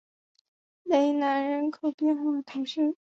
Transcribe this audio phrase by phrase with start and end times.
[0.81, 2.95] 雷南人口变化图示